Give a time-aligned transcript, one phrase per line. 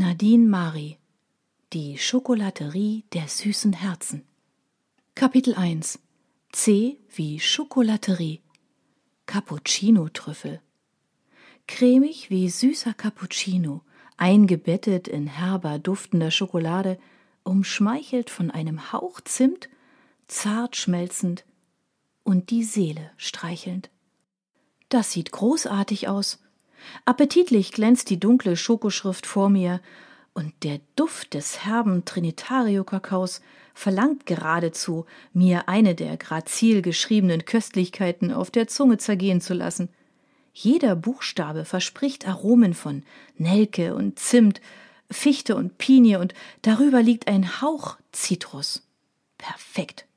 [0.00, 0.96] Nadine Mari
[1.72, 4.22] Die Schokolaterie der süßen Herzen
[5.16, 5.98] Kapitel 1
[6.52, 8.40] C wie Schokolaterie
[9.26, 10.60] Cappuccino-Trüffel
[11.66, 13.82] Cremig wie süßer Cappuccino,
[14.16, 16.96] eingebettet in herber, duftender Schokolade,
[17.42, 19.68] umschmeichelt von einem Hauch Zimt,
[20.28, 21.44] zart schmelzend
[22.22, 23.90] und die Seele streichelnd.
[24.90, 26.38] Das sieht großartig aus.
[27.04, 29.80] Appetitlich glänzt die dunkle Schokoschrift vor mir,
[30.34, 33.40] und der Duft des herben Trinitario-Kakaos
[33.74, 39.88] verlangt geradezu, mir eine der grazil geschriebenen Köstlichkeiten auf der Zunge zergehen zu lassen.
[40.52, 43.04] Jeder Buchstabe verspricht Aromen von
[43.36, 44.60] Nelke und Zimt,
[45.10, 48.82] Fichte und Pinie, und darüber liegt ein Hauch Zitrus.
[49.38, 50.07] Perfekt.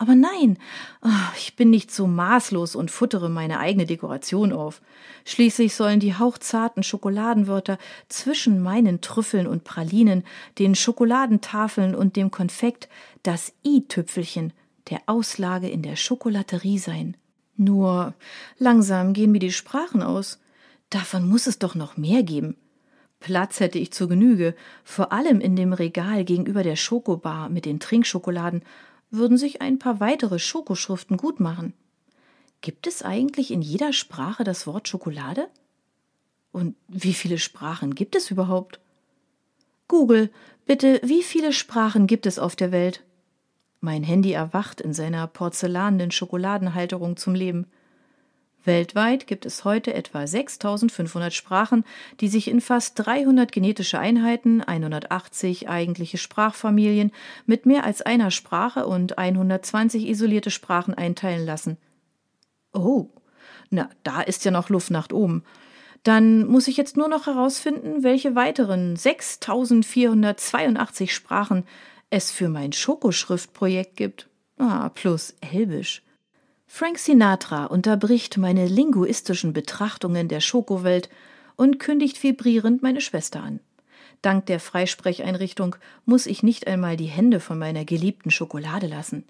[0.00, 0.58] Aber nein,
[1.00, 4.80] ah, ich bin nicht so maßlos und futtere meine eigene Dekoration auf.
[5.24, 10.24] Schließlich sollen die hauchzarten Schokoladenwörter zwischen meinen Trüffeln und Pralinen,
[10.60, 12.88] den Schokoladentafeln und dem Konfekt
[13.24, 14.52] das i-Tüpfelchen
[14.88, 17.16] der Auslage in der Schokolaterie sein.
[17.56, 18.14] Nur
[18.58, 20.38] langsam gehen mir die Sprachen aus.
[20.90, 22.56] Davon muss es doch noch mehr geben.
[23.18, 27.80] Platz hätte ich zur Genüge, vor allem in dem Regal gegenüber der Schokobar mit den
[27.80, 28.62] Trinkschokoladen
[29.10, 31.72] würden sich ein paar weitere Schokoschriften gut machen.
[32.60, 35.48] Gibt es eigentlich in jeder Sprache das Wort Schokolade?
[36.52, 38.80] Und wie viele Sprachen gibt es überhaupt?
[39.86, 40.30] Google,
[40.66, 43.04] bitte, wie viele Sprachen gibt es auf der Welt?
[43.80, 47.66] Mein Handy erwacht in seiner porzellanenen Schokoladenhalterung zum Leben.
[48.68, 51.84] Weltweit gibt es heute etwa 6500 Sprachen,
[52.20, 57.10] die sich in fast 300 genetische Einheiten, 180 eigentliche Sprachfamilien
[57.46, 61.78] mit mehr als einer Sprache und 120 isolierte Sprachen einteilen lassen.
[62.72, 63.08] Oh,
[63.70, 65.42] na, da ist ja noch Luft nach oben.
[66.04, 71.64] Dann muss ich jetzt nur noch herausfinden, welche weiteren 6482 Sprachen
[72.10, 74.28] es für mein Schokoschriftprojekt gibt.
[74.58, 76.04] Ah, plus Elbisch.
[76.70, 81.08] Frank Sinatra unterbricht meine linguistischen Betrachtungen der Schokowelt
[81.56, 83.60] und kündigt vibrierend meine Schwester an.
[84.20, 89.24] Dank der Freisprecheinrichtung muss ich nicht einmal die Hände von meiner geliebten Schokolade lassen.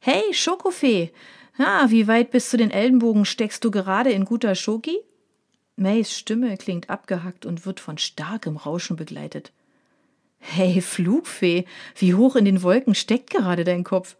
[0.00, 1.12] Hey, Schokofee!
[1.58, 4.98] Ah, wie weit bis zu den Ellenbogen steckst du gerade in guter Schoki?
[5.76, 9.52] Mays Stimme klingt abgehackt und wird von starkem Rauschen begleitet.
[10.40, 11.64] Hey, Flugfee,
[11.96, 14.16] wie hoch in den Wolken steckt gerade dein Kopf?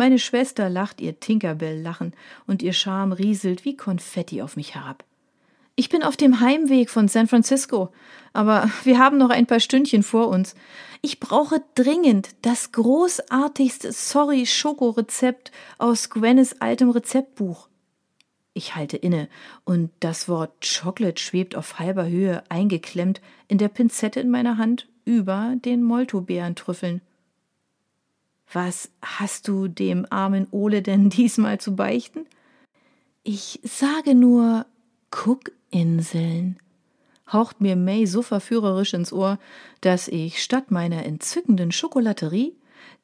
[0.00, 2.14] Meine Schwester lacht ihr Tinkerbell-Lachen
[2.46, 5.04] und ihr Charme rieselt wie Konfetti auf mich herab.
[5.76, 7.92] Ich bin auf dem Heimweg von San Francisco,
[8.32, 10.54] aber wir haben noch ein paar Stündchen vor uns.
[11.02, 17.68] Ich brauche dringend das großartigste Sorry-Schoko-Rezept aus Gwennes altem Rezeptbuch.
[18.54, 19.28] Ich halte inne
[19.66, 24.88] und das Wort Chocolate schwebt auf halber Höhe eingeklemmt in der Pinzette in meiner Hand
[25.04, 27.02] über den Moltobeerentrüffeln.
[28.52, 32.26] Was hast du dem armen Ole denn diesmal zu beichten?
[33.22, 34.66] Ich sage nur
[35.10, 36.58] Cookinseln,
[37.30, 39.38] haucht mir May so verführerisch ins Ohr,
[39.80, 42.54] dass ich statt meiner entzückenden Schokolaterie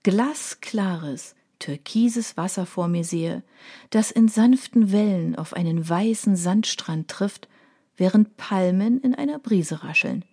[0.02, 3.42] glasklares, türkises Wasser vor mir sehe,
[3.90, 7.48] das in sanften Wellen auf einen weißen Sandstrand trifft,
[7.96, 10.24] während Palmen in einer Brise rascheln.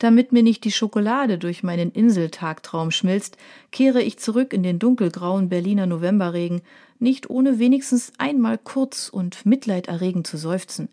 [0.00, 3.36] Damit mir nicht die Schokolade durch meinen Inseltagtraum schmilzt,
[3.70, 6.62] kehre ich zurück in den dunkelgrauen Berliner Novemberregen,
[6.98, 10.88] nicht ohne wenigstens einmal kurz und mitleiderregend zu seufzen.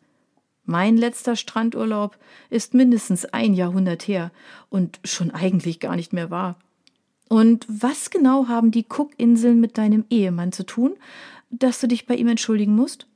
[0.65, 2.17] Mein letzter Strandurlaub
[2.49, 4.29] ist mindestens ein Jahrhundert her
[4.69, 6.59] und schon eigentlich gar nicht mehr wahr.
[7.29, 10.97] Und was genau haben die Cookinseln mit deinem Ehemann zu tun,
[11.49, 13.07] dass du dich bei ihm entschuldigen musst?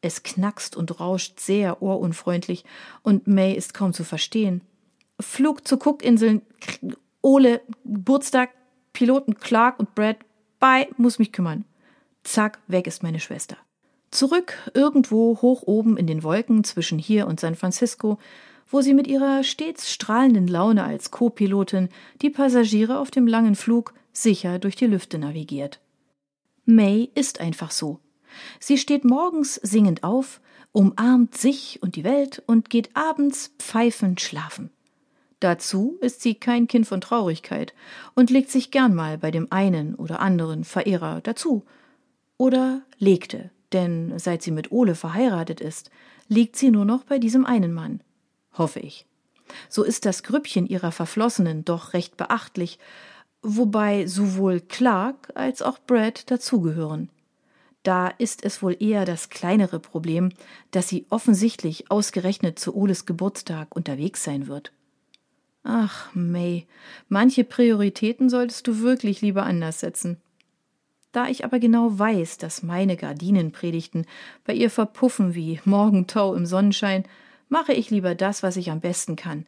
[0.00, 2.64] Es knackst und rauscht sehr ohrunfreundlich,
[3.02, 4.60] und May ist kaum zu verstehen.
[5.20, 6.42] Flug zu Cookinseln,
[7.22, 8.50] Ole, Geburtstag,
[8.92, 10.18] Piloten Clark und Brad,
[10.60, 11.64] bye, muss mich kümmern.
[12.22, 13.56] Zack, weg ist meine Schwester.
[14.10, 18.18] Zurück irgendwo hoch oben in den Wolken zwischen hier und San Francisco,
[18.68, 21.88] wo sie mit ihrer stets strahlenden Laune als Co-Pilotin
[22.22, 25.80] die Passagiere auf dem langen Flug sicher durch die Lüfte navigiert.
[26.64, 28.00] May ist einfach so.
[28.58, 30.40] Sie steht morgens singend auf,
[30.72, 34.70] umarmt sich und die Welt und geht abends pfeifend schlafen.
[35.40, 37.74] Dazu ist sie kein Kind von Traurigkeit
[38.14, 41.64] und legt sich gern mal bei dem einen oder anderen Verehrer dazu.
[42.36, 45.90] Oder legte, denn seit sie mit Ole verheiratet ist,
[46.28, 48.00] liegt sie nur noch bei diesem einen Mann.
[48.56, 49.06] Hoffe ich.
[49.68, 52.78] So ist das Grüppchen ihrer Verflossenen doch recht beachtlich,
[53.42, 57.10] wobei sowohl Clark als auch Brad dazugehören.
[57.82, 60.30] Da ist es wohl eher das kleinere Problem,
[60.70, 64.72] dass sie offensichtlich ausgerechnet zu Oles Geburtstag unterwegs sein wird.
[65.64, 66.66] Ach, May,
[67.08, 70.18] manche Prioritäten solltest du wirklich lieber anders setzen.
[71.10, 74.04] Da ich aber genau weiß, dass meine Gardinenpredigten
[74.44, 77.04] bei ihr verpuffen wie Morgentau im Sonnenschein,
[77.48, 79.46] mache ich lieber das, was ich am besten kann.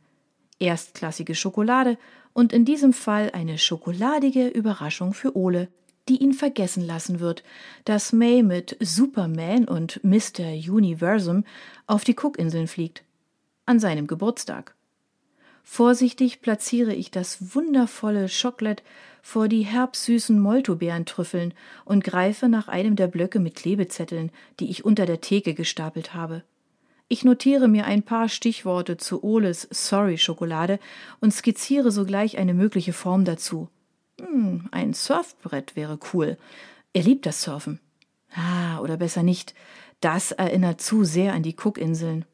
[0.58, 1.98] Erstklassige Schokolade
[2.32, 5.68] und in diesem Fall eine schokoladige Überraschung für Ole,
[6.08, 7.42] die ihn vergessen lassen wird,
[7.84, 10.52] dass May mit Superman und Mr.
[10.70, 11.44] Universum
[11.86, 13.02] auf die Cookinseln fliegt.
[13.66, 14.75] An seinem Geburtstag.
[15.68, 18.82] Vorsichtig platziere ich das wundervolle Schokolade
[19.20, 21.52] vor die herbsüßen Moltobeerentrüffeln
[21.84, 24.30] und greife nach einem der Blöcke mit Klebezetteln,
[24.60, 26.44] die ich unter der Theke gestapelt habe.
[27.08, 30.78] Ich notiere mir ein paar Stichworte zu Oles Sorry-Schokolade
[31.20, 33.68] und skizziere sogleich eine mögliche Form dazu.
[34.20, 36.38] Hm, ein Surfbrett wäre cool.
[36.92, 37.80] Er liebt das Surfen.
[38.32, 39.52] Ah, oder besser nicht.
[40.00, 42.24] Das erinnert zu sehr an die Cookinseln.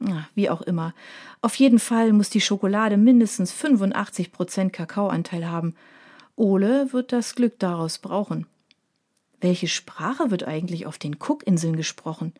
[0.00, 0.94] Ah, wie auch immer.
[1.40, 5.74] Auf jeden Fall muss die Schokolade mindestens 85 Prozent Kakaoanteil haben.
[6.36, 8.46] Ole wird das Glück daraus brauchen.
[9.40, 12.32] Welche Sprache wird eigentlich auf den Cookinseln gesprochen?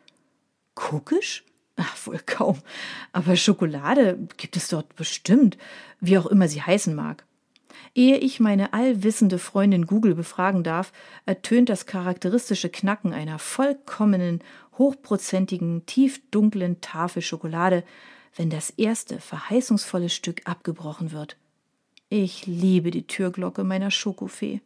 [0.77, 1.45] Cookisch?
[1.77, 2.59] Ach, wohl kaum.
[3.13, 5.59] Aber Schokolade gibt es dort bestimmt,
[6.01, 7.25] wie auch immer sie heißen mag.
[7.95, 10.93] Ehe ich meine allwissende Freundin Google befragen darf,
[11.27, 14.43] ertönt das charakteristische Knacken einer vollkommenen,
[14.79, 17.85] hochprozentigen, tiefdunklen Tafel Schokolade,
[18.37, 21.37] wenn das erste verheißungsvolle Stück abgebrochen wird.
[22.09, 24.61] Ich liebe die Türglocke meiner Schokofee.